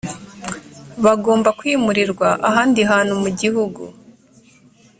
bagomba 1.05 1.49
kwimurirwa 1.59 2.27
ahandi 2.49 2.81
hantu 2.91 3.13
mu 3.23 3.29
gihugu 3.39 3.81